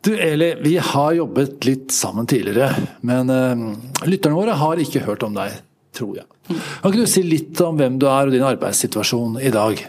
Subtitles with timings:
[0.00, 2.70] Du Eli, vi har jobbet litt sammen tidligere,
[3.04, 5.58] men uh, lytterne våre har ikke hørt om deg,
[5.96, 6.28] tror jeg.
[6.48, 9.82] Kan ikke du si litt om hvem du er og din arbeidssituasjon i dag?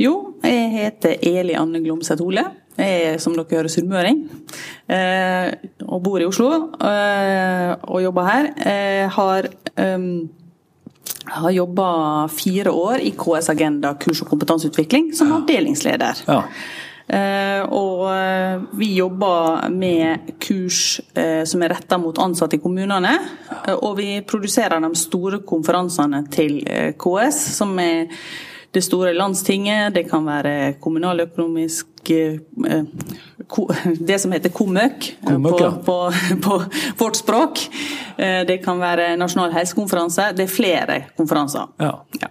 [0.00, 2.46] Jo, jeg heter Eli Anne Glomseth Hole.
[2.74, 4.24] Jeg er, som dere hører, sunnmøring.
[4.90, 5.52] Eh,
[5.86, 6.48] og bor i Oslo
[6.80, 8.48] eh, og jobber her.
[8.64, 10.08] Jeg har um,
[11.24, 11.86] har jobba
[12.32, 16.24] fire år i KS Agenda kurs- og kompetanseutvikling som avdelingsleder.
[16.26, 16.40] Ja.
[17.06, 23.12] Eh, og eh, vi jobber med kurs eh, som er retta mot ansatte i kommunene.
[23.76, 26.62] Og vi produserer de store konferansene til
[27.00, 28.08] KS, som er
[28.74, 31.86] det store landstinget, det kan være kommunaløkonomisk
[34.08, 35.94] Det som heter KOMØK på, på,
[36.44, 36.56] på
[36.98, 37.62] vårt språk.
[38.18, 40.32] Det kan være nasjonal helsekonferanse.
[40.36, 41.70] Det er flere konferanser.
[41.80, 41.94] ja.
[42.20, 42.28] Ja.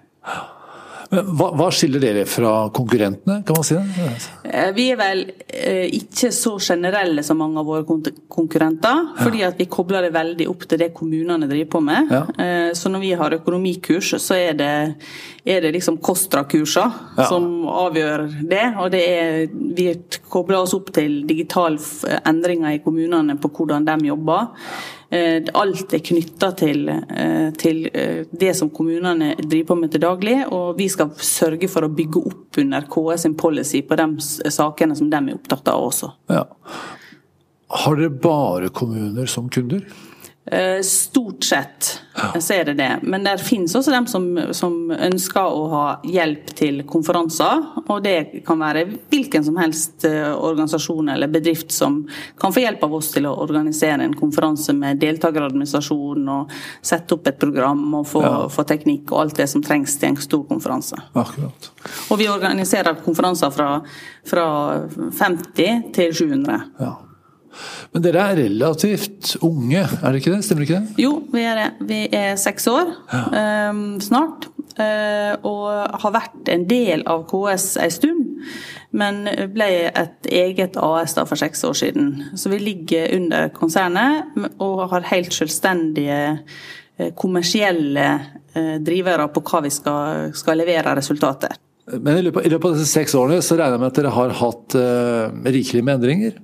[1.14, 4.06] Hva, hva skiller dere fra konkurrentene, kan man si det?
[4.50, 9.60] Eh, Vi er vel eh, ikke så generelle som mange av våre konkurrenter, fordi at
[9.60, 12.10] vi kobler det veldig opp til det kommunene driver på med.
[12.14, 12.24] Ja.
[12.38, 14.72] Eh, Så når vi har økonomikurs, så er det,
[15.46, 17.28] er det liksom KOSTRA-kurser Ja.
[17.30, 18.66] som avgjør det.
[18.80, 19.94] Og det er, vi
[20.30, 21.78] kobler oss opp til digitale
[22.26, 24.48] endringer i kommunene på hvordan de jobber.
[25.14, 30.02] Eh, Alt er knytta til, eh, til eh, det som kommunene driver på med til
[30.02, 34.08] daglig, og vi skal sørge for å bygge opp under KS sin policy på de
[34.50, 36.10] sakene som de er opptatt av også.
[36.34, 36.48] Ja.
[37.84, 39.86] Har dere bare kommuner som kunder?
[40.46, 42.00] Eh, Stort sett
[42.40, 46.52] så er det det, men det finnes også dem som, som ønsker å ha hjelp
[46.60, 47.64] til konferanser.
[47.88, 52.02] Og det kan være hvilken som helst eh, organisasjon eller bedrift som
[52.40, 56.52] kan få hjelp av oss til å organisere en konferanse med deltakeradministrasjon og
[56.86, 58.36] sette opp et program og få, Ja.
[58.52, 61.00] få teknikk og alt det som trengs til en stor konferanse.
[61.16, 61.72] Akkurat.
[62.12, 63.72] Og vi organiserer konferanser fra,
[64.28, 64.46] fra
[65.18, 66.62] 50 til 700.
[66.84, 66.94] Ja.
[67.94, 70.44] Men dere er relativt unge, er det ikke det?
[70.46, 71.04] Stemmer ikke det?
[71.04, 71.70] Jo, vi er det.
[71.90, 74.50] Vi er seks år eh, snart.
[74.82, 78.30] eh, og har vært en del av KS en stund.
[78.94, 82.14] Men ble et eget AS da for seks år siden.
[82.38, 86.22] Så vi ligger under konsernet og har helt selvstendige
[86.98, 88.08] eh, kommersielle
[88.54, 91.58] eh, drivere på hva vi skal, skal levere resultater.
[91.92, 94.12] Men i løpet, i løpet av disse seks årene så regner jeg med at dere
[94.16, 96.38] har hatt uh, rikelig med endringer?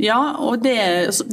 [0.00, 0.76] Ja, og det,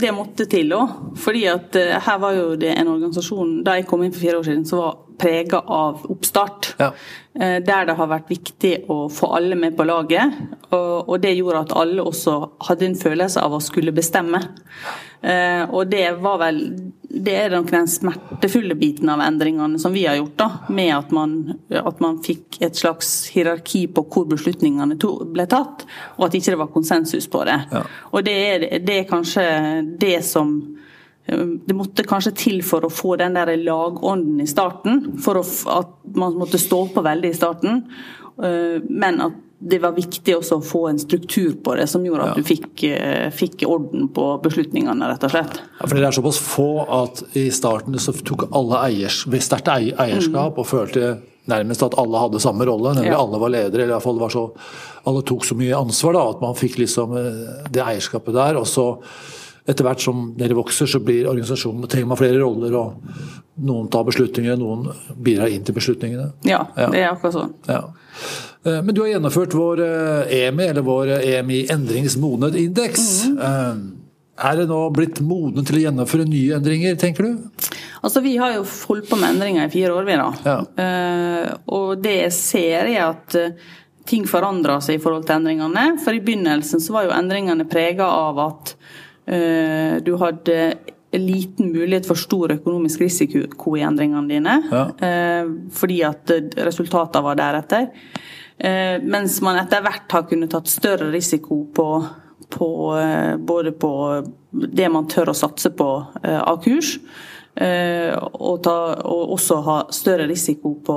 [0.02, 0.96] det måtte til òg.
[1.20, 4.40] Fordi at eh, her var jo det en organisasjon da jeg kom inn for fire
[4.42, 6.74] år siden, som var prega av oppstart.
[6.80, 6.92] Ja.
[7.36, 10.36] Eh, Der det har vært viktig å få alle med på laget.
[10.72, 12.38] Og, og det gjorde at alle også
[12.70, 14.40] hadde en følelse av å skulle bestemme.
[15.22, 16.62] Eh, Og det var vel
[17.10, 20.50] Det er nok den smertefulle biten av endringene som vi har gjort, da.
[20.70, 21.32] Med at man,
[21.74, 25.88] at man fikk et slags hierarki på hvor beslutningene to, ble tatt,
[26.20, 27.58] og at ikke det var konsensus på det.
[27.74, 27.82] Ja.
[28.14, 29.48] Og det er, det er kanskje
[30.00, 30.54] det som
[31.30, 35.44] det måtte kanskje til for å få den der lagånden i starten, for å,
[35.76, 37.84] at man måtte stå på veldig i starten.
[38.42, 42.22] Eh, Men at det var viktig også å få en struktur på det, som gjorde
[42.30, 42.42] at Ja.
[42.42, 45.60] du fikk, eh, fikk orden på beslutningene, rett og slett.
[45.82, 50.00] Ja, for Dere er såpass få at i starten så tok alle eiers, sterkt eierskap
[50.00, 51.20] eierskap og følte
[51.50, 53.20] nærmest at alle hadde samme rolle, nemlig Ja.
[53.20, 53.82] alle var ledere.
[53.84, 54.52] eller i hvert fall var så,
[55.08, 58.56] Alle tok så mye ansvar da, at man fikk liksom eh, det eierskapet der.
[58.58, 59.02] og så
[59.68, 62.74] etter hvert som dere vokser, så blir organisasjonen, trenger man flere roller.
[62.76, 62.94] og
[63.62, 64.90] Noen tar beslutninger, noen
[65.22, 66.32] bidrar inn til beslutningene.
[66.44, 66.88] Ja, Ja.
[66.90, 67.54] det er akkurat sånn.
[67.68, 67.84] Ja.
[68.66, 73.08] Eh, Men du har gjennomført vår eh, EMI, eller vår eh, EMI endringsmodenhetsindeks.
[73.38, 73.96] Mm
[74.40, 77.66] Er det nå blitt modne til å gjennomføre nye endringer, tenker du?
[78.00, 80.28] Altså, Vi har jo holdt på med endringer i fire år, vi da.
[80.46, 80.54] Ja.
[81.68, 83.36] Og det jeg ser er at
[84.08, 85.84] ting forandrer seg i forhold til endringene.
[86.00, 88.74] For i begynnelsen så var jo endringene prega av at
[90.08, 90.56] du hadde
[91.20, 94.56] liten mulighet for stor økonomisk risiko i endringene dine.
[94.72, 94.88] Ja.
[95.76, 96.32] fordi at
[96.64, 97.92] resultatene var deretter.
[98.60, 101.88] Eh, mens man etter hvert har kunnet tatt større risiko på,
[102.52, 102.70] på
[103.00, 103.92] eh, både på
[104.52, 105.90] det man tør å satse på
[106.24, 106.98] eh, av kurs,
[107.60, 108.74] og, ta,
[109.04, 110.94] og også ha større risiko på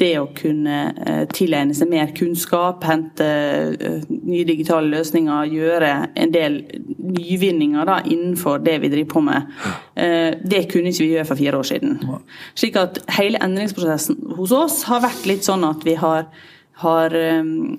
[0.00, 3.26] det å kunne tilegne seg mer kunnskap, hente
[4.08, 6.56] nye digitale løsninger, gjøre en del
[6.96, 9.52] nyvinninger da, innenfor det vi driver på med.
[10.48, 11.98] Det kunne ikke vi gjøre for fire år siden.
[12.56, 16.30] Slik at hele endringsprosessen hos oss har vært litt sånn at vi har
[16.78, 17.78] har, um,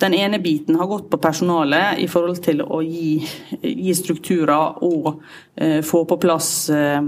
[0.00, 3.22] den ene biten har gått på personalet i forhold til å gi,
[3.62, 5.22] gi strukturer og
[5.56, 6.98] eh, få på plass eh,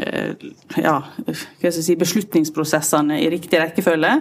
[0.00, 0.46] eh,
[0.80, 0.96] ja,
[1.60, 4.14] si, beslutningsprosessene i riktig rekkefølge.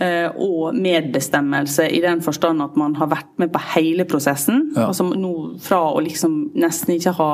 [0.00, 4.70] eh, og medbestemmelse i den forstand at man har vært med på hele prosessen.
[4.76, 4.90] Ja.
[4.90, 7.30] Altså nå fra å liksom nesten ikke ha,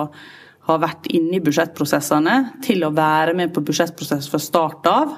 [0.68, 5.16] har vært inne i budsjettprosessene, til å være med på budsjettprosess fra start av.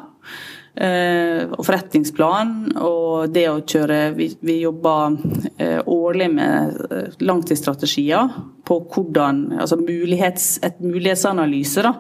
[0.74, 5.14] Eh, og forretningsplan og det å kjøre Vi, vi jobber
[5.62, 8.32] eh, årlig med eh, langtidsstrategier
[8.64, 11.94] på hvordan Altså mulighets, et mulighetsanalyse, da.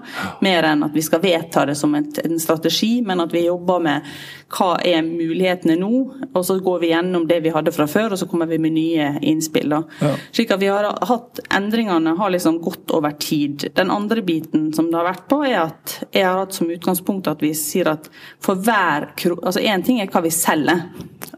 [0.44, 3.82] Mer enn at vi skal vedta det som et, en strategi, men at vi jobber
[3.84, 4.08] med
[4.54, 5.90] hva er mulighetene nå,
[6.30, 8.76] og så går vi gjennom det vi hadde fra før, og så kommer vi med
[8.76, 9.72] nye innspill.
[9.72, 9.82] da.
[10.00, 10.12] Ja.
[10.34, 13.68] Slik at vi har hatt Endringene har liksom gått over tid.
[13.74, 17.30] Den andre biten som det har vært på, er at jeg har hatt som utgangspunkt
[17.30, 18.08] at vi sier at
[18.42, 19.10] for hver.
[19.34, 20.86] Altså én ting er hva vi selger.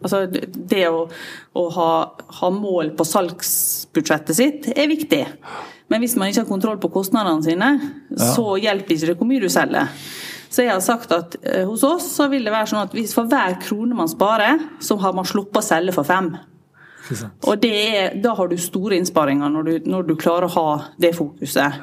[0.00, 1.06] Altså det å,
[1.56, 1.90] å ha,
[2.40, 5.25] ha mål på salgsbudsjettet sitt er viktig.
[5.93, 7.70] Men hvis man ikke har kontroll på kostnadene sine,
[8.19, 9.93] så hjelper ikke det hvor mye du selger.
[10.50, 13.14] Så jeg har sagt at eh, hos oss så vil det være sånn at hvis
[13.16, 16.31] for hver krone man sparer, så har man sluppet å selge for fem.
[17.46, 20.70] Og det er, da har du store innsparinger når du, når du klarer å ha
[21.02, 21.82] det fokuset.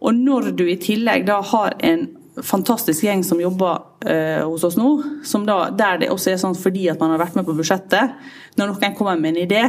[0.00, 2.06] Og når du i tillegg da har en
[2.46, 4.90] fantastisk gjeng som jobber eh, hos oss nå,
[5.26, 8.16] som da, der det også er sånn fordi at man har vært med på budsjettet,
[8.58, 9.62] når noen kommer med en idé,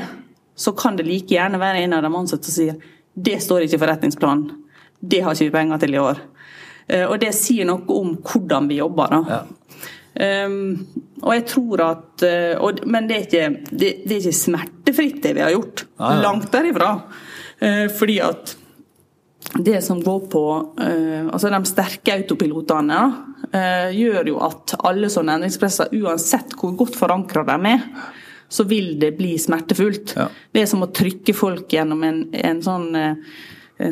[0.56, 2.82] så kan det like gjerne være en av de ansatte som sier
[3.12, 4.52] det står ikke i forretningsplanen,
[5.02, 6.22] det har ikke vi penger til i år.
[6.88, 9.18] Eh, og det sier noe om hvordan vi jobber.
[9.18, 9.42] da.
[10.12, 10.88] Um,
[11.24, 15.22] og jeg tror at uh, og, Men det er, ikke, det, det er ikke smertefritt,
[15.24, 15.86] det vi har gjort.
[15.96, 16.24] Ah, ja.
[16.26, 16.90] Langt derifra.
[17.62, 18.58] Uh, fordi at
[19.60, 20.44] det som går på
[20.80, 23.00] uh, altså De sterke autopilotene
[23.52, 27.88] uh, gjør jo at alle sånne endringspresser, uansett hvor godt forankra de er,
[28.52, 30.16] så vil det bli smertefullt.
[30.20, 30.28] Ja.
[30.52, 33.20] Det er som å trykke folk gjennom en, en sånn en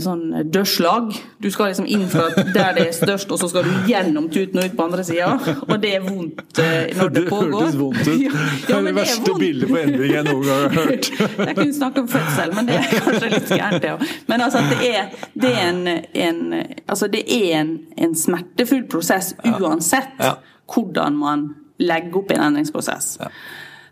[0.04, 0.22] sånn
[0.54, 1.10] dørslag.
[1.42, 4.60] Du skal liksom inn fra der det er størst, og så skal du gjennom tuten
[4.62, 5.30] og ut på andre sida.
[5.66, 7.56] Og det er vondt eh, når det, Det pågår.
[7.56, 8.26] hørtes vondt ut.
[8.70, 11.10] Ja, det er det er verste bildet på endring jeg noen gang har hørt.
[11.50, 14.04] Jeg kunne snakke om fødsel, men det er kanskje litt gærent, det òg.
[14.30, 15.16] Men altså, at det er,
[15.46, 15.88] det er, en,
[16.28, 16.44] en,
[16.88, 20.36] altså, det er en, en smertefull prosess uansett Ja.
[20.76, 21.48] hvordan man
[21.80, 23.16] legger opp en endringsprosess.
[23.24, 23.32] Ja.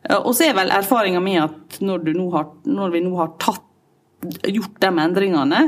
[0.10, 3.16] Eh, Og så er vel erfaringa mi at når, du nå har, når vi nå
[3.18, 3.64] har tatt,
[4.50, 5.60] gjort de endringene,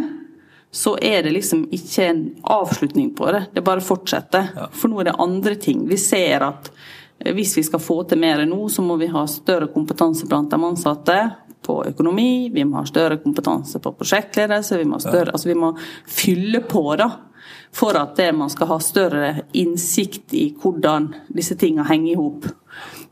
[0.71, 3.45] så er det liksom ikke en avslutning på det.
[3.53, 4.51] Det bare fortsetter.
[4.71, 5.87] For nå er det andre ting.
[5.89, 6.69] Vi ser at
[7.19, 10.51] eh, hvis vi skal få til mer nå, så må vi ha større kompetanse blant
[10.53, 11.19] de ansatte
[11.65, 15.35] på økonomi, vi må ha større kompetanse på prosjektledelse, vi må, større, ja.
[15.35, 15.73] altså vi må
[16.07, 17.09] fylle på da,
[17.75, 22.47] for at det, man skal ha større innsikt i hvordan disse tingene henger i hop.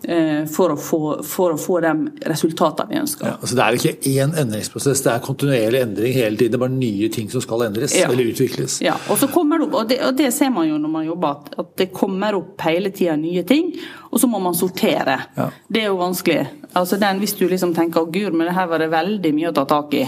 [0.06, 3.26] Eh, For, å få- for å få de resultatene vi ønsker.
[3.26, 6.52] Ja, altså det er jo ikke én endringsprosess, det er kontinuerlig endring hele tiden.
[6.52, 8.08] Det er bare nye ting som skal endres Ja.
[8.12, 8.80] eller utvikles.
[8.82, 11.06] Ja, og så kommer det opp, og det, og det ser man jo når man
[11.08, 13.74] jobber, at, at det kommer opp hele tida nye ting,
[14.12, 15.18] og så må man sortere.
[15.38, 15.50] Ja.
[15.72, 16.48] Det er jo vanskelig.
[16.76, 19.50] Altså den, hvis du liksom tenker at gud, men det her var det veldig mye
[19.50, 20.04] å ta tak i,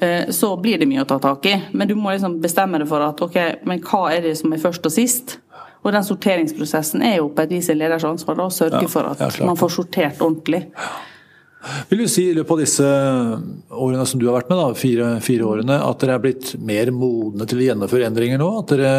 [0.00, 1.62] eh, så blir det mye å ta tak i.
[1.72, 4.58] Men du må liksom bestemme deg for at ok, men hva er det som er
[4.58, 5.38] først og sist?
[5.82, 9.18] Og den sorteringsprosessen er jo på et vis en leders ansvar å sørge for at
[9.18, 9.40] klart.
[9.46, 10.64] man får sortert ordentlig.
[11.88, 12.86] Vil du si i løpet av disse
[13.70, 16.90] årene som du har vært med, da, fire, fire årene, at dere er blitt mer
[16.94, 18.48] modne til å gjennomføre endringer nå?
[18.62, 18.94] At, dere,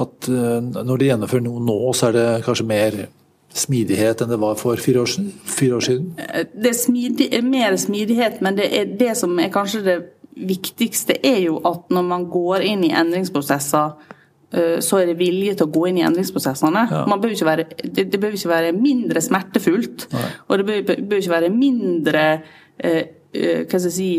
[0.00, 3.02] at eh, når dere gjennomfører noe nå, så er det kanskje mer
[3.52, 5.12] smidighet enn det var for fire år,
[5.44, 6.08] fire år siden?
[6.56, 9.98] det er smidig, er mer smidighet, men det, er det som er kanskje det
[10.32, 14.18] viktigste, er jo at når man går inn i endringsprosesser, eh,
[14.84, 16.84] så er det vilje til å gå inn i endringsprosessene.
[17.08, 20.08] Man bør være, det, det bør ikke være mindre smertefullt,
[20.48, 22.24] og det bør, bør ikke være mindre
[22.78, 24.10] eh, eh, hva skal jeg si,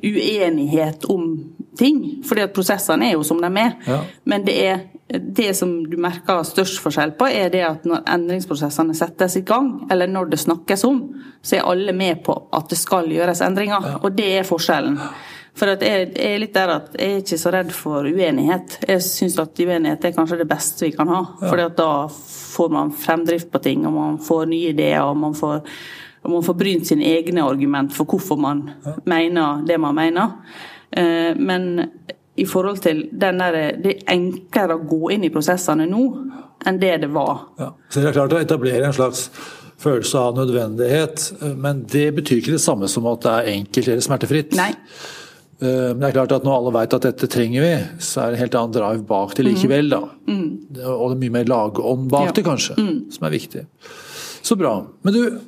[0.00, 1.34] uenighet om
[1.78, 2.22] ting.
[2.26, 3.76] fordi at prosessene er jo som de er.
[3.86, 4.00] Ja.
[4.24, 8.94] Men det er det som du merker størst forskjell på, er det at når endringsprosessene
[8.94, 11.02] settes i gang, eller når det snakkes om,
[11.42, 13.98] så er alle med på at det skal gjøres endringer.
[14.00, 14.98] Og det er forskjellen.
[15.58, 15.82] For jeg,
[16.14, 18.78] jeg er litt der at jeg er ikke så redd for uenighet.
[18.88, 21.22] Jeg syns at uenighet er kanskje det beste vi kan ha.
[21.42, 25.60] For da får man fremdrift på ting, og man får nye ideer, og man får,
[26.22, 28.64] og man får brynt sine egne argument for hvorfor man
[29.10, 30.36] mener det man mener.
[30.90, 31.90] Eh, Men
[32.36, 36.04] i forhold til den der, det er enklere å gå inn i prosessene nå
[36.66, 37.46] enn det det var.
[37.58, 37.72] Ja.
[37.88, 39.30] Så dere har klart å etablere en slags
[39.80, 43.88] følelse av nødvendighet, eh, men det betyr ikke det samme som at det er enkelt
[43.88, 44.56] eller smertefritt.
[44.58, 44.74] Nei.
[45.60, 48.30] Eh, Men det er klart at når alle vet at dette trenger vi, så er
[48.30, 49.90] det en helt annen drive bak det likevel.
[49.92, 50.02] da.
[50.26, 50.46] Mm.
[50.86, 52.26] Og det er mye mer lagånd bak Mm.
[52.30, 52.32] Ja.
[52.32, 52.76] det, kanskje,
[53.12, 53.66] som er viktig.
[54.42, 54.86] Så bra.
[55.04, 55.40] Men du,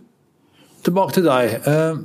[0.84, 1.60] tilbake til deg.
[1.66, 1.96] Eh,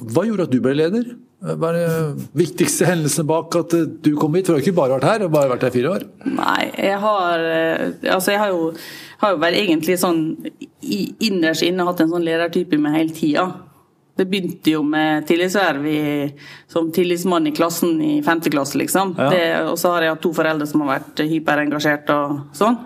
[0.00, 1.16] Hva gjorde at du ble leder?
[1.42, 3.74] Hva er de viktigste hendelsene bak at
[4.04, 4.46] du kom hit?
[4.46, 6.02] For Du har ikke bare vært her, du har bare vært her fire år?
[6.26, 7.38] Nei, jeg har
[8.14, 8.72] Altså, jeg har jo,
[9.18, 10.20] har jo vel egentlig sånn
[11.20, 13.46] innerst inne hatt en sånn ledertype med hele tida.
[14.20, 15.86] Det begynte jo med tillitsverv
[16.68, 19.14] som tillitsmann i klassen i femte klasse, liksom.
[19.16, 19.64] Ja.
[19.70, 22.76] og så har jeg hatt to foreldre som har vært hyperengasjert og sånn.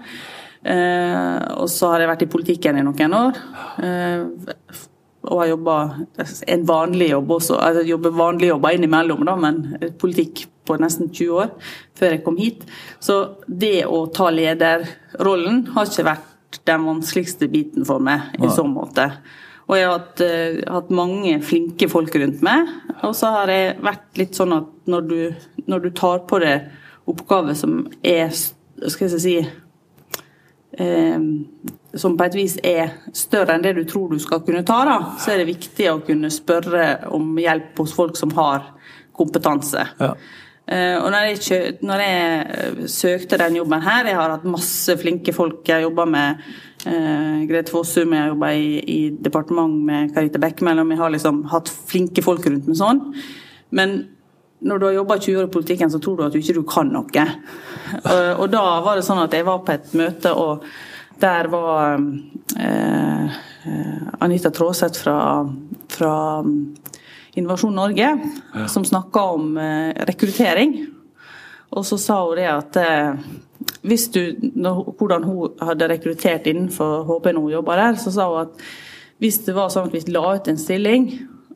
[0.64, 3.40] Eh, og så har jeg vært i politikken i noen år.
[3.84, 4.82] Eh,
[5.24, 5.76] og har jobba
[6.52, 7.58] en vanlig jobb også.
[7.60, 9.62] Altså, jobber vanlige jobber innimellom, da, men
[10.00, 11.50] politikk på nesten 20 år
[11.96, 12.64] før jeg kom hit.
[13.00, 18.64] Så det å ta lederrollen har ikke vært den vanskeligste biten for meg i så
[18.68, 19.10] måte.
[19.64, 22.70] Og jeg har hatt, uh, hatt, mange flinke folk rundt meg.
[23.06, 25.18] Og så har jeg vært litt sånn at når du,
[25.70, 26.70] når du tar på deg
[27.10, 29.34] oppgaver som er Skal jeg si
[30.80, 31.18] uh,
[32.00, 34.96] Som på et vis er større enn det du tror du skal kunne ta, da,
[35.20, 38.72] så er det viktig å kunne spørre om hjelp hos folk som har
[39.14, 39.84] kompetanse.
[40.00, 40.14] Ja.
[40.64, 45.34] Uh, og når jeg, når jeg, søkte den jobben her, jeg har hatt masse flinke
[45.36, 45.60] folk.
[45.68, 46.46] Jeg har jobba med
[46.84, 50.90] Eh, Grete Fossum, jeg jobba i, i departement med Karita Bekkemellom.
[50.92, 53.00] Vi har liksom hatt flinke folk rundt med sånn.
[53.74, 53.96] Men
[54.64, 56.64] når du har jobba 20 år i politikken, så tror du at du ikke du
[56.68, 57.24] kan noe.
[58.12, 60.64] Og, og da var det sånn at jeg var på et møte, og
[61.22, 62.00] der var
[62.58, 63.36] eh,
[64.24, 65.18] Anita Tråseth fra,
[65.94, 66.14] fra
[67.34, 68.10] Innovasjon Norge,
[68.54, 68.66] ja.
[68.70, 69.58] som snakka om
[70.08, 70.76] rekruttering.
[71.74, 72.78] Og så sa hun det at
[73.82, 74.20] hvis du,
[74.98, 78.66] hvordan hun hadde rekruttert innenfor HP når hun jobba der, så sa hun at
[79.22, 81.08] hvis det var sånn at vi la ut en stilling,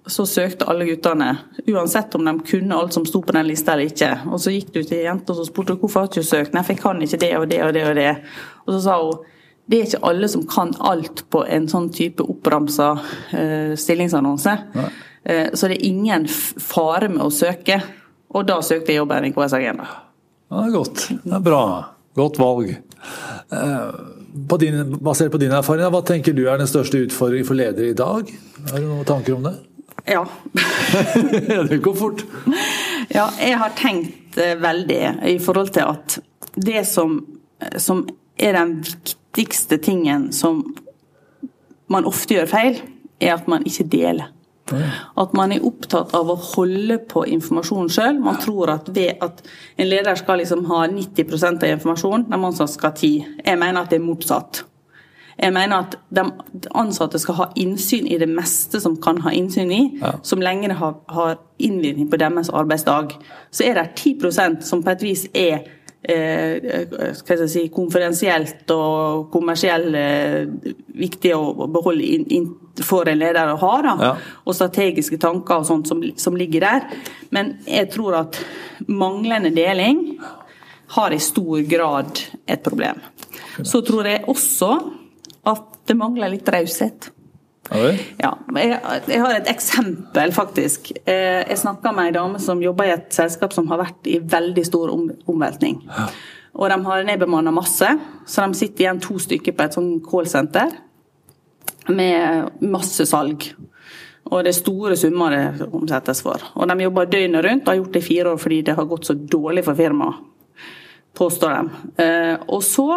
[0.08, 1.30] så søkte alle guttene,
[1.68, 4.11] uansett om de kunne alt som sto på den lista eller ikke.
[4.32, 6.54] Og så gikk du til jenta og spurte hvorfor har du ikke søkt.
[6.56, 8.14] Nei, for jeg kan ikke det og det og det og det.
[8.64, 9.26] Og så sa hun
[9.68, 14.54] det er ikke alle som kan alt på en sånn type oppramsa uh, stillingsannonse.
[14.73, 14.87] Uh,
[15.28, 17.82] så det er ingen fare med å søke.
[18.32, 19.88] Og da søkte jeg jobben i KS Agenda.
[20.49, 21.06] Ja, det er godt.
[21.25, 21.62] Det er bra.
[22.16, 22.70] Godt valg.
[23.52, 23.90] Eh,
[24.49, 27.92] på din, basert på din erfaring, hva tenker du er den største utfordringen for ledere
[27.92, 28.30] i dag?
[28.70, 29.54] Har du noen tanker om det?
[30.08, 30.25] Ja.
[31.70, 32.25] det går fort.
[33.12, 36.18] Ja, jeg har tenkt eh, veldig i forhold til at
[36.56, 37.20] det som,
[37.76, 38.06] som
[38.40, 40.64] er den viktigste tingen som
[41.88, 42.80] man ofte gjør feil,
[43.20, 44.32] er at man ikke deler.
[45.19, 48.19] At man er opptatt av å holde på informasjonen sjøl.
[48.23, 49.43] Man tror at ved at
[49.77, 53.83] en leder skal liksom ha 90% av informasjonen, de ansatte skal ha 10 Jeg mener
[53.83, 54.65] at det er motsatt.
[55.39, 56.25] Jeg mener at de
[56.75, 60.17] ansatte skal ha innsyn i det meste som kan ha innsyn i, ja.
[60.27, 63.15] som lenge det har, har innvirkning på deres arbeidsdag.
[63.55, 65.61] Så er det 10% som på et vis er
[66.03, 70.51] eh, si, konferensielt og kommersielt eh,
[70.99, 72.51] viktig å beholde inn, inn
[72.85, 74.11] for en leder å ha, da, ja.
[74.44, 76.88] og strategiske tanker og sånt som, som, ligger der.
[77.35, 78.40] Men jeg tror at
[78.87, 80.18] manglende deling
[80.94, 83.00] har i stor grad et problem.
[83.62, 84.73] Så tror jeg også
[85.49, 87.11] at det mangler litt raushet.
[87.68, 88.78] Ja, jeg,
[89.11, 90.92] jeg, har et eksempel, faktisk.
[91.04, 94.16] Eh, jeg snakka med ei dame som jobber i et selskap som har vært i
[94.25, 95.82] veldig stor om, omveltning.
[95.85, 96.08] Ja.
[96.58, 97.90] Og de har nedbemanna masse,
[98.26, 100.73] så de sitter igjen to stykker på et sånn callsenter
[101.88, 103.50] med masse salg.
[104.28, 106.42] Og det er store summer det omsettes for.
[106.54, 108.88] Og de jobber døgnet rundt og har gjort det i fire år fordi det har
[108.90, 110.18] gått så dårlig for firmaet,
[111.16, 111.85] påstår de.
[112.04, 112.88] Eh, og så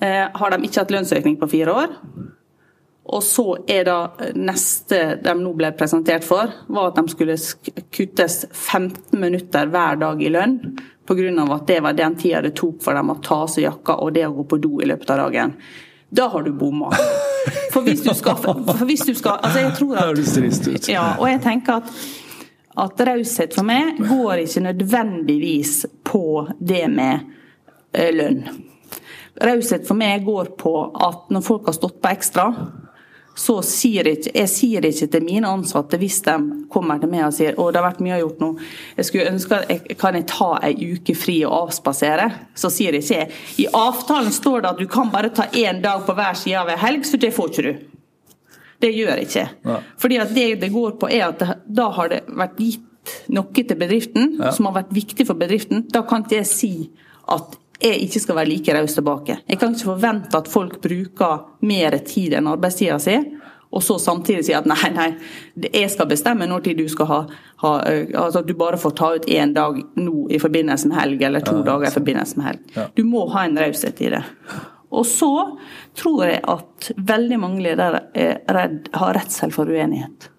[0.00, 1.96] eh, har de ikke hatt lønnsøkning på fire år.
[3.08, 3.98] Og så er da
[4.36, 7.38] neste de nå ble presentert for, var at de skulle
[7.94, 10.58] kuttes 15 minutter hver dag i lønn.
[11.08, 11.54] Pga.
[11.54, 14.12] at det var den tida det tok for dem å ta av seg jakka og
[14.12, 15.54] det å gå på do i løpet av dagen.
[16.10, 16.92] Da har du bomma.
[17.72, 18.38] For hvis du skal,
[18.88, 21.92] hvis du skal altså jeg tror at, ja, Og jeg tenker at
[22.78, 27.24] at raushet for meg går ikke nødvendigvis på det med
[27.92, 28.44] eh, lønn.
[29.42, 30.74] Raushet for meg går på
[31.08, 32.46] at når folk har stått på ekstra,
[33.38, 36.34] så sier jeg ikke, jeg sier ikke til mine ansatte hvis de
[36.72, 38.48] kommer til meg og sier å det har vært mye gjort nå,
[38.96, 42.26] jeg skulle ønske at jeg, kan jeg ta ei uke fri og avspasere.
[42.58, 46.02] Så sier jeg ikke I avtalen står det at du kan bare ta én dag
[46.06, 47.86] på hver side av ei helg, så det får ikke du.
[48.82, 49.46] Det gjør jeg ikke.
[49.70, 49.78] Ja.
[49.98, 52.84] Fordi at det det går på er at det, da har det vært gitt
[53.32, 54.52] noe til bedriften ja.
[54.54, 55.86] som har vært viktig for bedriften.
[55.94, 56.72] Da kan ikke jeg si
[57.28, 59.38] at jeg ikke skal være like raus tilbake.
[59.46, 63.18] Jeg kan ikke forvente at folk bruker mer tid enn arbeidstida si,
[63.68, 65.08] og så samtidig si at nei, nei,
[65.66, 67.18] jeg skal bestemme når tid du skal ha,
[67.62, 71.22] ha altså at du bare får ta ut én dag nå i forbindelse med helg,
[71.28, 72.72] eller to ja, dager i forbindelse med helg.
[72.96, 74.24] Du må ha en raushet i det.
[74.88, 75.32] Og så
[76.00, 78.06] tror jeg at veldig mange ledere
[78.48, 80.30] redd, har redsel for uenighet.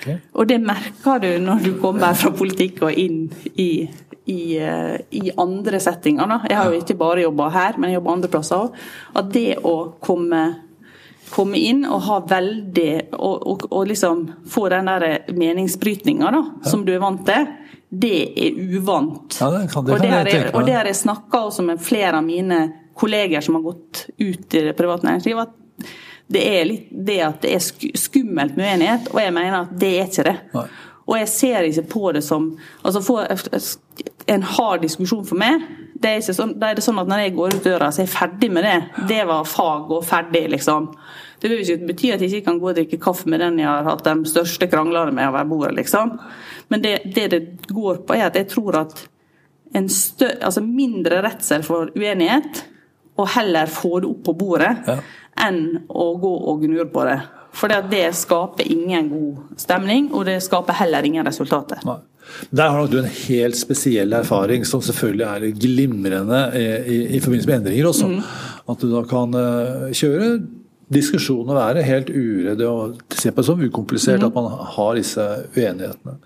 [0.00, 0.16] Okay.
[0.32, 3.84] Og det merker du når du kommer fra politikk og inn i,
[4.32, 6.30] i, eh, i andre settinger.
[6.30, 6.40] Da.
[6.48, 8.80] Jeg har jo ikke bare jobba her, men jeg jobber andre plasser òg.
[9.20, 10.42] At det å komme,
[11.34, 12.88] komme inn og ha veldig
[13.20, 16.44] Og, og, og liksom få den der meningsbrytninga ja.
[16.64, 17.50] som du er vant til,
[17.90, 19.36] det er uvant.
[19.36, 22.22] Ja, det kan, det og, det har jeg, og det har jeg snakka med flere
[22.22, 22.60] av mine
[22.96, 25.48] kolleger som har gått ut i det private næringslivet.
[25.48, 25.59] at
[26.30, 29.90] det er litt det at det er skummelt med uenighet, og jeg mener at det
[29.98, 30.36] er ikke det.
[30.54, 30.66] Nei.
[31.10, 32.52] Og jeg ser ikke på det som
[32.86, 33.26] altså for
[34.30, 35.64] En hard diskusjon for meg,
[36.00, 38.06] det er sånn, da er det sånn at når jeg går ut døra, så er
[38.06, 38.76] jeg ferdig med det.
[39.10, 40.86] Det var fag og ferdig, liksom.
[41.42, 43.68] Det vil ikke bety at jeg ikke kan gå og drikke kaffe med den jeg
[43.68, 46.14] har hatt de største kranglene med over bordet, liksom.
[46.72, 47.42] Men det, det, det
[47.74, 49.02] går på, er at jeg tror at
[49.76, 52.64] en større, altså mindre redsel for uenighet,
[53.20, 55.00] og heller få det opp på bordet, Ja.
[55.46, 57.18] Enn å gå og gnure på det.
[57.56, 61.82] For det skaper ingen god stemning, og det skaper heller ingen resultater.
[61.86, 61.98] Nei.
[62.54, 67.20] Der har nok du en helt spesiell erfaring, som selvfølgelig er glimrende i, i, i
[67.20, 68.06] forbindelse med endringer også.
[68.06, 68.20] Mm.
[68.70, 70.28] At du da kan eh, kjøre
[70.94, 74.26] diskusjon og være helt uredd og se på det som ukomplisert Mm.
[74.26, 76.16] at man har disse uenighetene.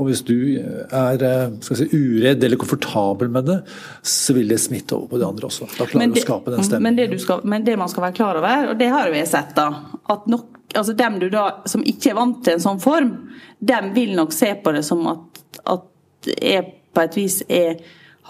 [0.00, 3.58] Og hvis du er eh, skal si, uredd eller komfortabel med det,
[4.02, 5.68] så vil det smitte over på de andre også.
[5.76, 6.98] Da klarer Men du å skape den men, stemningen.
[7.02, 9.52] det du skal, men det man skal være klar over, og det har vi sett,
[9.58, 9.68] da
[10.10, 13.14] at nok, altså dem du da, som ikke er vant til en sånn form,
[13.60, 17.80] dem vil nok se på det som at, at jeg på et vis er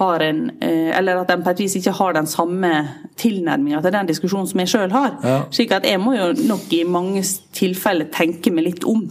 [0.00, 2.70] har en, eh, eller at de på et vis ikke har den samme
[3.20, 5.18] tilnærminga til den diskusjonen som jeg sjøl har.
[5.20, 5.40] Ja.
[5.52, 7.20] Slik at jeg må jo nok i mange
[7.56, 9.10] tilfeller tenke meg litt om.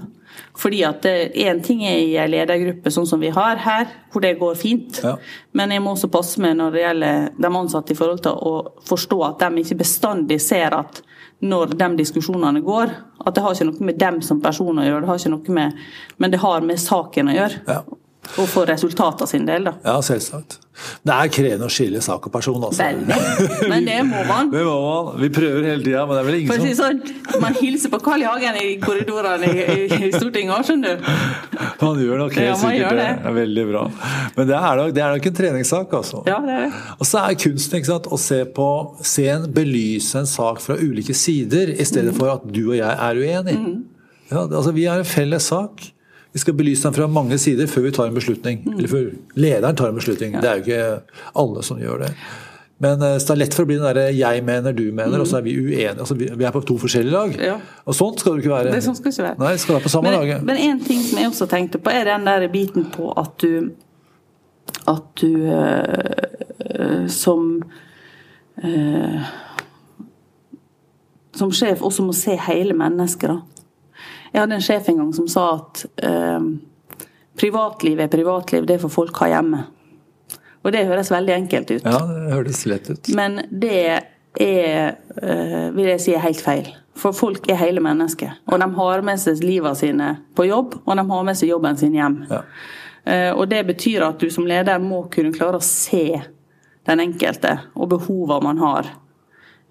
[0.60, 4.38] Fordi at én ting er i en ledergruppe sånn som vi har her, hvor det
[4.39, 5.01] går fint.
[5.03, 5.15] Ja.
[5.55, 8.55] Men jeg må også passe meg når det gjelder de ansatte i forhold til å
[8.89, 11.01] forstå at de ikke bestandig ser at
[11.39, 12.91] når de diskusjonene går,
[13.24, 15.55] at det har ikke noe med dem som person å gjøre, det har ikke noe
[15.55, 15.84] med,
[16.19, 17.62] men det har med saken å gjøre.
[17.69, 17.84] Ja.
[18.38, 19.78] Og for resultatene sin del, da.
[19.86, 20.60] Ja, selvsagt.
[21.03, 22.85] Det er krevende å skille sak og person, altså.
[22.89, 23.67] Veldig.
[23.71, 24.49] Men det må man.
[24.53, 25.09] Det må man.
[25.21, 27.57] Vi prøver hele tida, men det er vel For å ingen si som sånn, Man
[27.59, 28.27] hilser på Carl I.
[28.29, 31.11] Hagen i korridorene i, i, Stortinget òg, skjønner du.
[31.81, 33.05] Man gjør nok helt Ja, sikkert det.
[33.09, 33.29] det.
[33.31, 33.83] er veldig bra.
[34.37, 36.23] Men det er nok, det er nok en treningssak, altså.
[36.29, 36.81] Ja, det er det.
[36.99, 38.67] Og så er kunsten ikke sant, å se på
[39.13, 42.89] se en, belyse en sak fra ulike sider, i stedet for at du og jeg
[42.89, 43.77] er uenige.
[44.29, 45.87] Ja, altså, vi har en felles sak.
[46.31, 48.61] Vi skal belyse den fra mange sider før vi tar en beslutning.
[48.77, 50.37] Eller før lederen tar en beslutning.
[50.37, 52.13] Det er jo ikke alle som gjør det.
[52.79, 55.19] Men eh, så det er lett for å bli den derre 'jeg mener, du mener',
[55.19, 55.99] og så er vi uenige.
[55.99, 57.35] Altså, vi, er på to forskjellige lag.
[57.35, 57.57] Ja.
[57.85, 58.71] Og sånn skal det ikke være.
[58.71, 59.39] Det sånn skal ikke være.
[59.39, 60.45] Nei, skal være på samme men, laget.
[60.47, 63.71] Men en ting som jeg også tenkte på, er den der biten på at du
[64.87, 67.63] At du eh, som
[68.63, 69.27] eh,
[71.35, 73.41] Som sjef også må se hele mennesket, da.
[74.33, 76.39] Jeg hadde en sjef en gang som sa at eh,
[77.39, 79.63] privatliv er privatliv, det får folk ha hjemme.
[80.59, 81.85] Og det høres veldig enkelt ut.
[81.87, 83.09] Ja, det høres lett ut.
[83.15, 86.67] Men det er, eh, vil jeg si, er helt feil.
[86.99, 88.33] For folk er hele mennesker.
[88.51, 91.79] Og de har med seg livet sine på jobb, og de har med seg jobben
[91.79, 92.17] sin hjem.
[92.29, 92.41] Ja.
[93.05, 96.21] Eh, Og det betyr at du som leder må kunne klare å se
[96.85, 98.89] den enkelte og behovene man har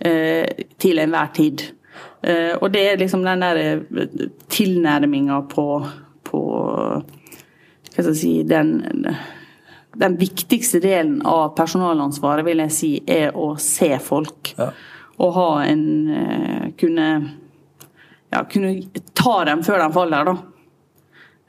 [0.00, 1.62] eh, til enhver tid.
[2.22, 3.83] Eh, Og det er liksom den der
[4.50, 5.66] tilnærminga på,
[6.26, 6.40] på
[7.88, 8.72] Hva skal jeg si den,
[9.98, 14.52] den viktigste delen av personalansvaret, vil jeg si, er å se folk.
[14.59, 14.70] Ja.
[15.18, 17.07] Og ha en eh, Kunne,
[18.31, 18.74] ja, kunne
[19.18, 20.37] ta dem før de faller, da.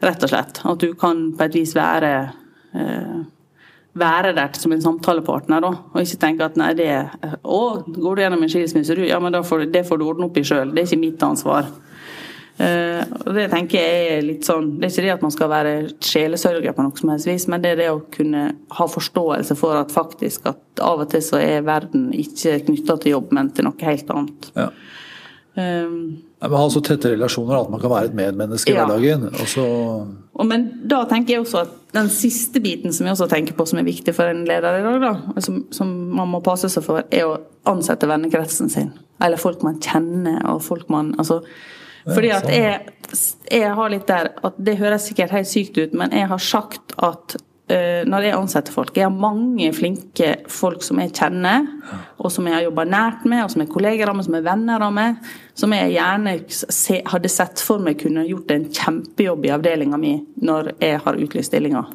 [0.01, 0.62] Rett og slett.
[0.65, 2.13] At du kan på et vis være
[2.73, 3.19] eh,
[3.99, 5.73] være der som en samtalepartner, da.
[5.91, 6.89] Og ikke tenke at nei, det
[7.43, 9.05] Å, går du gjennom en skilsmisse, du?
[9.07, 10.73] Ja, men får, det får du ordne opp i sjøl.
[10.73, 11.69] Det er ikke mitt ansvar.
[12.59, 15.47] Uh, og det tenker jeg er litt sånn Det er ikke det at man skal
[15.47, 18.41] være sjelesørger på noe som helst vis, men det er det å kunne
[18.75, 23.15] ha forståelse for at faktisk at av og til så er verden ikke knytta til
[23.15, 24.49] jobb, men til noe helt annet.
[24.59, 24.67] Ja.
[25.55, 25.95] Eh,
[26.39, 28.86] Nei, men Ha så tette relasjoner at man kan være et medmenneske i Ja.
[28.88, 29.25] hverdagen.
[29.28, 29.65] Og så
[30.39, 33.65] Og men da tenker jeg også at den siste biten som jeg også tenker på
[33.67, 36.84] som er viktig for en leder i dag, da, som, som man må passe seg
[36.86, 38.93] for, er å ansette vennekretsen sin.
[39.21, 41.41] Eller folk man kjenner, og folk man Altså.
[42.08, 42.80] Fordi at jeg,
[43.52, 46.93] jeg har litt der at Det høres sikkert helt sykt ut, men jeg har sagt
[46.97, 47.36] at
[47.69, 51.67] når jeg ansetter folk Jeg har mange flinke folk som jeg kjenner,
[52.17, 54.47] og som jeg har jobba nært med, og som er kolleger av meg, som er
[54.47, 56.36] venner av meg, som jeg gjerne
[57.13, 61.53] hadde sett for meg kunne gjort en kjempejobb i avdelinga mi når jeg har utlyst
[61.53, 61.93] stillinger.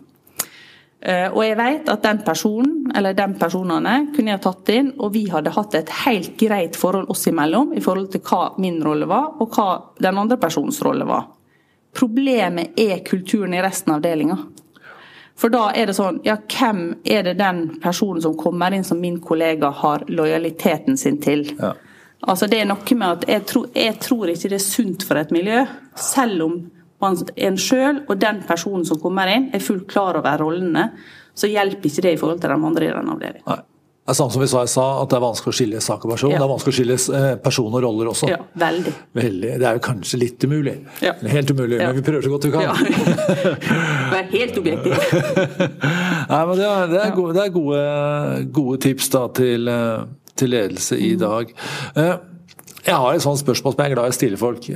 [1.05, 5.13] Eh, Og jeg vet at den personen, eller de personene, kunne jeg tatt inn, og
[5.13, 9.09] vi hadde hatt et helt greit forhold oss imellom i forhold til hva min rolle
[9.11, 9.69] var, og hva
[10.01, 11.27] den andre personens rolle var.
[11.95, 14.39] Problemet er kulturen i resten av avdelinga.
[15.39, 19.01] For da er det sånn, ja, hvem er det den personen som kommer inn som
[19.03, 21.49] min kollega har lojaliteten sin til?
[21.59, 21.73] Ja.
[22.25, 25.21] Altså Det er noe med at jeg tror, jeg tror, ikke det er sunt for
[25.21, 25.65] et miljø,
[25.99, 26.57] selv om
[27.03, 30.89] man, en sjøl og den personen som kommer inn, er fullt klar over rollene,
[31.35, 33.65] så hjelper ikke det i forhold til de andre i den avdelingen.
[34.05, 36.03] Det er samme som vi sa, jeg sa, at det er vanskelig å skille sak
[36.05, 36.33] og person.
[36.35, 36.37] Ja.
[36.37, 38.27] Det er vanskelig å skille eh, person og roller også.
[38.29, 38.93] Ja, veldig.
[39.17, 39.53] veldig.
[39.63, 40.75] Det er jo kanskje litt umulig.
[41.01, 41.15] Ja.
[41.33, 42.67] Helt umulig, men vi prøver så godt vi kan.
[42.67, 42.75] Ja.
[44.13, 44.93] Vær helt objektiv.
[46.35, 47.81] Nei, men det er, det er, gode, det er gode,
[48.61, 50.05] gode, tips da, til, eh,
[50.37, 51.23] til ledelse i mm.
[51.25, 51.57] dag.
[52.05, 52.15] Eh,
[52.85, 54.69] jeg har et sånt spørsmål som jeg er glad i å stille folk.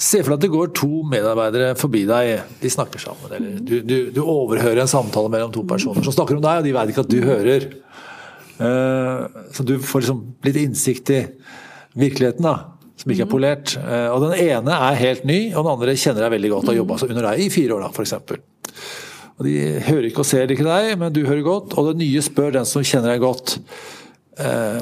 [0.00, 3.32] Se for deg at det går to medarbeidere forbi deg, de snakker sammen.
[3.36, 6.64] Eller du, du, du, overhører en samtale mellom to personer som snakker om deg, og
[6.64, 7.66] de vet ikke at du hører.
[8.60, 11.18] Uh, så du får liksom litt innsikt i
[12.00, 13.74] virkeligheten, da, som ikke er polert.
[13.76, 16.72] Uh, og den ene er helt ny, og den andre kjenner deg veldig godt og
[16.72, 18.16] har jobba under deg i fire år, da, f.eks.
[19.36, 22.24] Og de hører ikke og ser ikke deg, men du hører godt, og den nye
[22.24, 23.58] spør den som kjenner deg godt.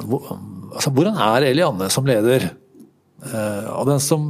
[0.06, 0.32] Hvor,
[0.76, 2.50] altså, hvordan er Elianne som leder?
[3.18, 4.26] og den som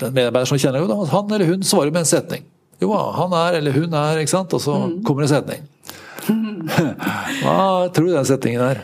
[0.00, 2.46] den medarbeider som kjenner jo at han eller hun svarer med en setning.
[2.80, 4.54] Jo, han er eller hun er, ikke sant.
[4.56, 4.96] Og så mm.
[5.06, 5.66] kommer en setning.
[7.42, 8.82] Hva tror du den setningen er?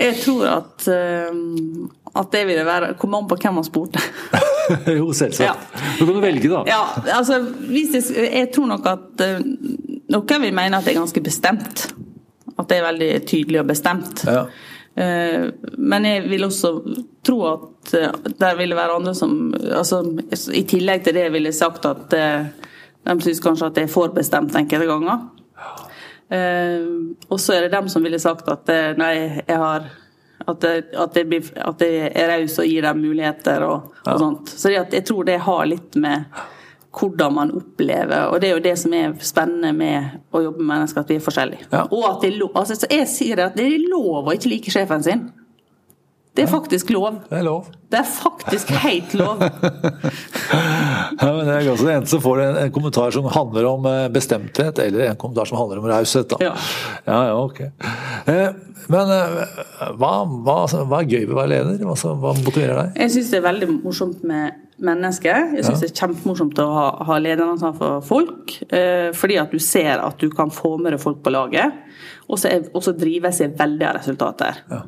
[0.00, 4.00] Jeg tror at, uh, at det ville være Komme an på hvem man spurte.
[4.98, 5.44] jo, selvsagt.
[5.44, 5.82] Ja.
[5.98, 6.62] Du kan velge, da.
[6.68, 6.82] Ja,
[7.18, 9.42] altså, jeg, jeg, tror nok at uh,
[10.10, 11.88] noen vil mene at det er ganske bestemt.
[12.56, 14.24] At det er veldig tydelig og bestemt.
[14.28, 14.44] Ja.
[15.00, 15.46] Eh,
[15.78, 16.72] men jeg vil også
[17.24, 20.02] tro at eh, det ville være andre som altså,
[20.52, 22.50] I tillegg til det ville jeg sagt at eh,
[23.08, 25.28] de syns kanskje at det er for bestemt enkelte ganger.
[26.30, 28.68] Og så er det dem som ville sagt at
[29.00, 29.14] nei,
[29.48, 29.88] jeg har
[30.44, 34.20] at, det, at, jeg, blir, at jeg er raus og gir dem muligheter og, og
[34.20, 34.52] sånt.
[34.52, 36.28] Så jeg tror det har litt med
[36.90, 38.30] hvordan man opplever.
[38.30, 41.18] Og det er jo det som er spennende med å jobbe med mennesker, at vi
[41.20, 41.68] er forskjellige.
[41.70, 41.84] Ja.
[41.86, 45.06] Og at det altså, altså, jeg sier at det er lov å ikke like sjefen
[45.06, 45.28] sin.
[46.34, 47.16] Det er faktisk lov.
[47.26, 47.66] Det er lov.
[47.90, 49.40] Det er faktisk helt lov.
[51.20, 54.06] ja, men det er også En som får en, en, kommentar som handler om eh,
[54.14, 56.36] bestemthet, eller en kommentar som handler om raushet.
[56.40, 56.54] Ja.
[57.04, 57.60] ja, ja, ok.
[58.30, 58.46] Eh,
[58.94, 59.58] men eh,
[59.98, 60.12] hva,
[60.46, 61.82] hva, hva, er gøy ved å være leder?
[61.82, 62.94] Hva, hva motiverer deg?
[63.02, 65.54] Jeg syns det er veldig morsomt med mennesker.
[65.56, 65.88] Jeg syns ja.
[65.88, 68.54] det er kjempemorsomt å ha, ha lederansvar for folk.
[68.68, 71.82] Eh, fordi at du ser at du kan få med deg folk på laget.
[72.30, 74.62] Og så drives jeg veldig av resultater.
[74.70, 74.84] Ja.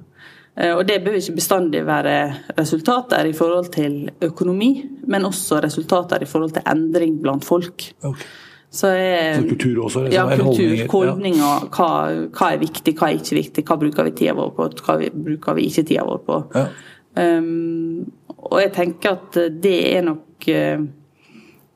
[0.54, 2.16] Eh, og Det bør ikke bestandig være
[2.58, 4.72] resultater i forhold til økonomi,
[5.08, 7.92] men også resultater i forhold til endring blant folk.
[8.02, 8.32] Okay.
[8.72, 10.02] Så, jeg, så kultur også?
[10.06, 11.66] Liksom, ja, kultur, holdninger.
[11.76, 11.88] Hva,
[12.32, 15.58] hva, er viktig, hva er ikke viktig, hva bruker vi tida vår på, hva bruker
[15.58, 16.38] vi ikke tida vår på.
[16.56, 16.64] Ja.
[17.12, 18.06] Um,
[18.48, 20.84] og jeg tenker at det er nok uh,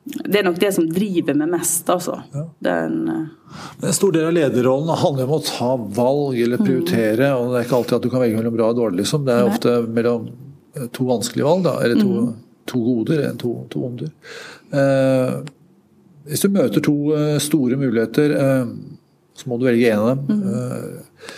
[0.07, 2.21] det er nok det som driver meg mest, altså.
[2.31, 2.43] Ja.
[2.63, 2.99] Den,
[3.83, 7.27] en stor del av lederrollen handler om å ta valg eller prioritere.
[7.27, 7.37] Mm.
[7.41, 9.01] og Det er ikke alltid at du kan velge mellom bra og dårlig.
[9.01, 9.25] Liksom.
[9.27, 9.53] Det er Nei.
[9.53, 12.29] ofte mellom eh, to vanskelige valg, da, eller to, mm.
[12.71, 14.13] to goder eller to, to onder.
[14.81, 15.35] Eh,
[16.27, 18.71] hvis du møter to eh, store muligheter, eh,
[19.37, 20.39] så må du velge en av dem.
[20.39, 20.47] Mm.
[20.53, 21.35] Eh,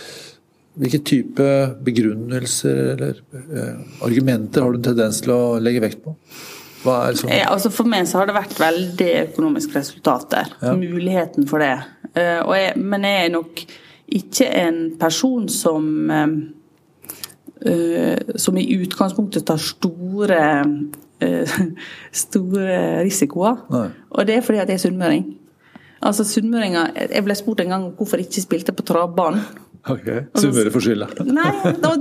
[0.80, 1.46] hvilke type
[1.84, 6.14] begrunnelser eller eh, argumenter har du en tendens til å legge vekt på?
[6.80, 7.28] Sånn?
[7.28, 10.48] Ja, altså for meg så har det vært veldig økonomiske resultater.
[10.62, 10.72] Ja.
[10.78, 11.74] Muligheten for det.
[12.14, 13.60] Uh, jeg, men jeg er nok
[14.20, 16.32] ikke en person som uh,
[18.40, 21.60] som i utgangspunktet tar store uh,
[22.24, 23.60] store risikoer.
[23.76, 23.86] Nei.
[24.16, 25.28] Og det er fordi at jeg er sunnmøring.
[26.00, 29.44] Altså sunnmøringer Jeg ble spurt en gang hvorfor jeg ikke spilte på travbanen.
[29.88, 31.06] Ok, Sunnmøre får skylda.
[31.24, 31.52] nei,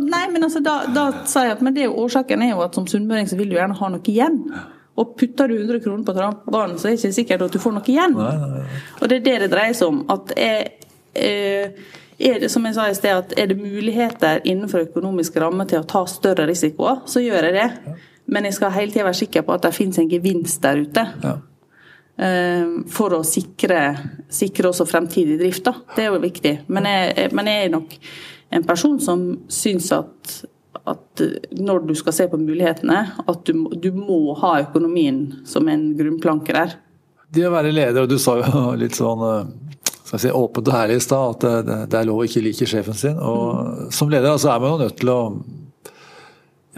[0.04, 2.66] nei, men altså, da, da sa jeg at men det er jo årsaken er jo
[2.66, 4.42] at som sunnmøring så vil du gjerne ha noe igjen.
[5.00, 7.78] Og putter du 100 kroner på trampebanen, så er det ikke sikkert at du får
[7.78, 8.18] noe igjen.
[8.18, 8.84] Nei, nei, nei.
[9.00, 10.04] Og det er det det dreier seg om.
[10.12, 10.74] at jeg,
[11.16, 15.64] eh, er det, som jeg sa i sted, at er det muligheter innenfor økonomisk ramme
[15.70, 17.70] til å ta større risikoer, så gjør jeg det.
[17.86, 17.96] Ja.
[18.30, 21.06] Men jeg skal hele tida være sikker på at det finnes en gevinst der ute.
[21.24, 21.38] Ja.
[22.20, 23.94] Eh, for å sikre,
[24.28, 25.64] sikre, også fremtidig drift.
[25.70, 25.76] Da.
[25.96, 26.54] Det er jo viktig.
[26.68, 27.96] Men jeg, men jeg er nok
[28.58, 30.34] en person som syns at,
[30.84, 31.24] at
[31.56, 36.58] når du skal se på mulighetene, at du, du må ha økonomien som en grunnplanke
[36.58, 36.76] der.
[37.30, 39.42] Det å være leder, og du sa jo litt sånn eh,
[40.10, 42.68] skal si, åpent og ærlig i stad, at det, det, er lov å ikke like
[42.68, 43.20] sjefen sin.
[43.22, 43.84] Og mm.
[43.96, 45.20] Som leder altså, er man jo nødt til å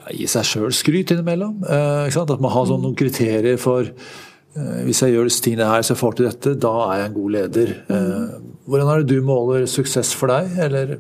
[0.02, 1.64] ja, gi seg sjøl skryt innimellom.
[1.66, 4.30] Eh, at man har sånn, noen kriterier for Eh,
[4.86, 7.16] hvis jeg gjør disse tingene her så jeg får til dette, da er jeg en
[7.16, 7.70] god leder.
[7.88, 8.34] Eh,
[8.68, 10.98] hvordan er det du måler suksess for deg, eller?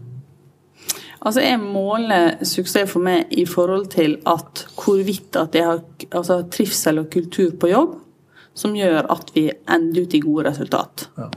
[1.21, 6.41] Altså, Jeg måler suksess for meg i forhold til at hvorvidt at jeg har altså,
[6.49, 7.99] trivsel og kultur på jobb
[8.57, 11.09] som gjør at vi ender ut i gode resultat.
[11.17, 11.29] Ja.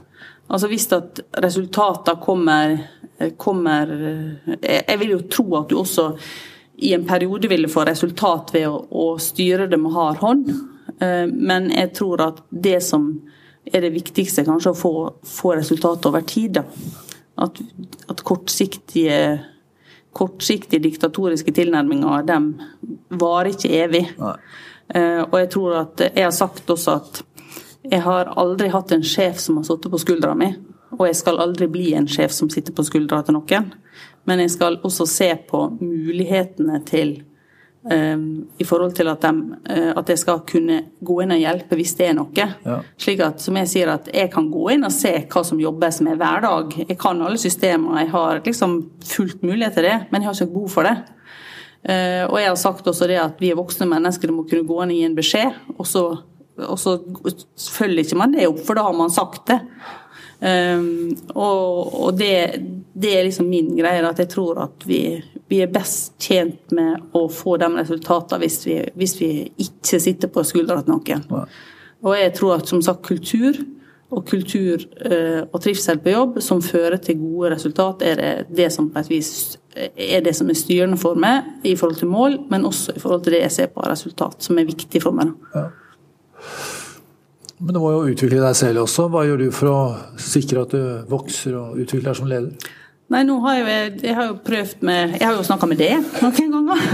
[0.51, 2.75] Altså Hvis at resultatene kommer,
[3.37, 3.89] kommer
[4.61, 6.11] Jeg vil jo tro at du også
[6.75, 10.49] i en periode ville få resultat ved å, å styre det med hard hånd.
[11.01, 13.09] Eh, men jeg tror at det som
[13.65, 14.93] er det viktigste, kanskje å få,
[15.25, 16.61] få resultat over tid.
[17.35, 17.59] At,
[18.07, 19.19] at kortsiktige,
[20.15, 22.39] kortsiktige diktatoriske tilnærminger de
[23.19, 24.05] varer ikke evig.
[24.15, 27.23] Eh, og jeg tror at jeg har sagt også at
[27.85, 30.53] jeg har aldri hatt en sjef som har sittet på skuldra mi.
[30.95, 33.71] Og jeg skal aldri bli en sjef som sitter på skuldra til noen.
[34.25, 37.17] Men jeg skal også se på mulighetene til
[37.85, 41.93] i forhold til at, de, uh, at, jeg skal kunne gå inn og hjelpe hvis
[41.99, 42.47] det er noe.
[42.65, 42.79] Ja.
[42.97, 45.99] Slik at, som jeg sier, at jeg kan gå inn og se hva som jobbes
[46.05, 46.73] med hver dag.
[46.81, 50.55] Jeg kan alle systemer, jeg har liksom fullt mulighet til det, men jeg har ikke
[50.55, 50.95] behov for det.
[51.85, 54.65] Uh, og jeg har sagt også det at vi er voksne mennesker, det må kunne
[54.65, 55.61] gå inn og gi en beskjed.
[55.77, 56.07] Og så,
[56.65, 56.97] og så
[57.75, 59.61] følger ikke man det opp, for da har man sagt det.
[60.45, 62.33] Um, og, og det,
[62.93, 64.99] det, er liksom min greie, at jeg tror at vi,
[65.51, 69.31] vi er best tjent med å få de resultatene hvis vi, hvis vi
[69.61, 71.25] ikke sitter på skuldra til noen.
[71.29, 71.45] Ja.
[72.05, 73.59] Og jeg tror at som sagt kultur
[74.15, 78.71] og kultur uh, og trivsel på jobb som fører til gode resultat, er det, det
[78.73, 79.31] som på et vis
[79.75, 83.25] er det som er styrende for meg i forhold til mål, men også i forhold
[83.25, 85.33] til det jeg ser på resultat, som er viktig for meg.
[85.55, 85.65] Ja.
[87.59, 89.07] Men du må jo utvikle deg selv også.
[89.11, 89.79] Hva gjør du for å
[90.19, 92.71] sikre at du vokser og utvikler deg som leder?
[93.13, 95.91] Nei, nå har jeg, jeg har jo prøvd med Jeg har jo snakka med det
[96.23, 96.85] noen ganger.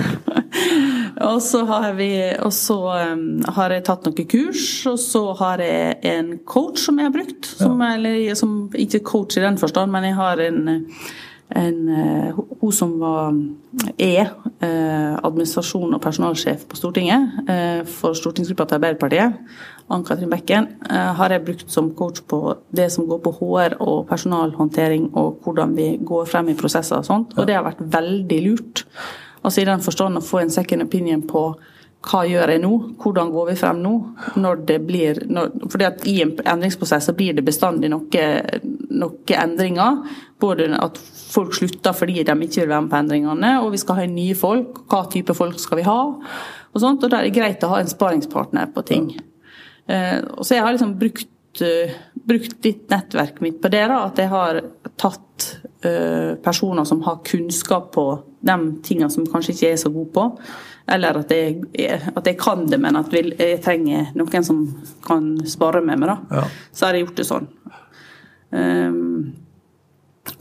[1.29, 2.09] og så har vi
[2.43, 2.77] Og så
[3.13, 3.23] um,
[3.55, 7.47] har jeg tatt noen kurs, og så har jeg en coach som jeg har brukt.
[7.53, 7.95] Som, ja.
[7.95, 10.61] eller, som ikke coach i den forstand, men jeg har en
[11.55, 13.35] en, uh, hun som var,
[13.99, 14.31] er
[14.63, 19.37] uh, administrasjon- og personalsjef på Stortinget uh, for stortingsgruppa til Arbeiderpartiet.
[19.91, 22.39] Ann-Katrin Bekken eh, har jeg brukt som coach på
[22.75, 27.07] det som går på HR og personalhåndtering og hvordan vi går frem i prosesser og
[27.07, 27.35] sånt.
[27.37, 28.85] Og det har vært veldig lurt.
[29.41, 31.43] Altså i den forstand å få en second opinion på
[32.01, 33.91] hva gjør jeg nå, hvordan går vi frem nå?
[34.41, 39.37] Når det blir, når, fordi at I en endringsprosess så blir det bestandig noen noe
[39.37, 39.99] endringer.
[40.41, 40.97] Både at
[41.31, 44.37] folk slutter fordi de ikke vil være med på endringene, og vi skal ha nye
[44.37, 44.83] folk.
[44.89, 45.99] Hva type folk skal vi ha?
[46.71, 49.11] Og sånt, og Da er det greit å ha en sparingspartner på ting.
[49.15, 49.27] Ja.
[49.91, 53.87] Eh, og så jeg har liksom brukt, eh, brukt litt nettverket mitt på det.
[53.87, 54.61] da, At jeg har
[54.97, 60.11] tatt uh, personer som har kunnskap på de tingene som kanskje ikke er så god
[60.13, 60.25] på.
[60.87, 61.61] Eller at jeg,
[62.15, 64.63] at jeg kan det, men at jeg trenger noen som
[65.05, 66.09] kan spare med meg.
[66.09, 66.41] da.
[66.41, 66.43] Ja.
[66.73, 67.49] Så har jeg gjort det sånn.
[68.51, 69.33] Um,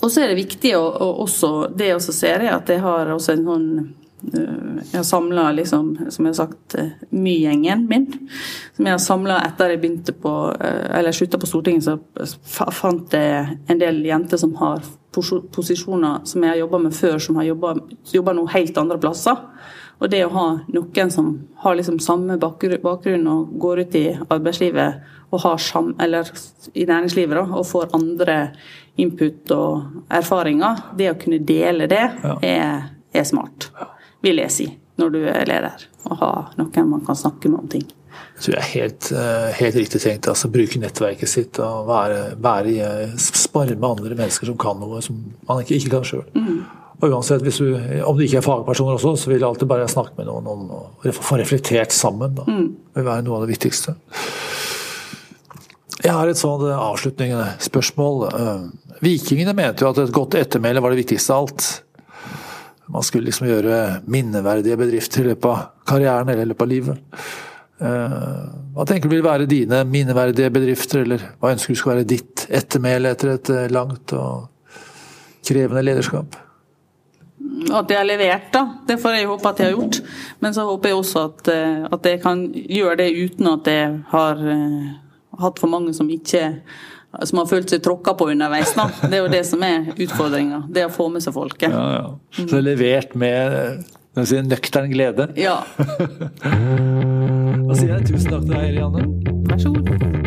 [0.01, 2.83] og så er det viktig å, å også Det jeg også ser, er at jeg
[2.83, 3.69] har også en sånn
[4.23, 8.07] Eh, jeg har samla, liksom, som jeg har sagt, eh, My-gjengen min.
[8.77, 11.99] Som jeg har samla etter jeg begynte på eh, Eller slutta på Stortinget, så
[12.73, 17.37] fant jeg en del jenter som har posisjoner som jeg har jobba med før, som
[17.41, 19.41] har jobba noe helt andre plasser.
[20.01, 25.17] Og det å ha noen som har liksom samme bakgrunn og går ut i arbeidslivet
[25.31, 26.31] og har sam, eller
[26.73, 28.39] i næringslivet da, og får andre
[29.01, 32.03] input og erfaringer, det å kunne dele det,
[32.43, 33.71] er, er smart.
[34.25, 34.67] Vil jeg si,
[35.01, 35.87] når du er leder.
[36.09, 37.87] Å ha noen man kan snakke med om ting.
[38.41, 40.29] Jeg tror jeg er helt, eh, helt riktig tenkt.
[40.29, 45.19] altså Bruke nettverket sitt og være, være, spare med andre mennesker som kan noe som
[45.49, 46.25] man ikke, ikke kan sjøl.
[46.35, 46.63] Mm.
[47.01, 50.19] Og uansett, du, Om du ikke er fagpersoner også, så vil jeg alltid bare snakke
[50.19, 52.35] med noen om å få reflektert sammen.
[52.37, 52.45] Da.
[52.45, 52.67] Mm.
[52.93, 53.97] Det vil være noe av det viktigste.
[56.01, 58.27] Jeg har et sånt avslutningende spørsmål.
[58.33, 61.71] Eh, vikingene mente jo at et godt ettermæle var det viktigste av alt
[62.91, 63.77] man skulle liksom gjøre
[64.11, 67.25] minneverdige bedrifter i løpet av karrieren eller i løpet av livet.
[67.81, 68.39] Eh,
[68.75, 72.47] hva tenker du vil være dine minneverdige bedrifter, eller hva ønsker du skal være ditt
[72.51, 74.49] ettermæle etter et eh, langt og
[75.47, 76.39] krevende lederskap?
[77.69, 78.63] At jeg har levert, da.
[78.89, 80.01] Det får jeg håpe at jeg har gjort.
[80.41, 83.99] Men så håper jeg også at, eh, at jeg kan gjøre det uten at jeg
[84.15, 84.41] har
[85.41, 86.55] hatt for mange som ikke
[87.27, 88.71] som har følt seg tråkka på underveis.
[88.77, 88.85] Da.
[89.03, 90.63] Det er jo det som er utfordringa.
[90.71, 91.75] Det å få med seg folket.
[91.75, 92.05] Ja, ja.
[92.37, 93.83] Så det er levert med
[94.23, 95.27] si, nøktern glede?
[95.41, 95.59] Ja.
[97.67, 99.09] da sier jeg tusen takk til deg, Eliane.
[99.51, 100.20] Vær så god.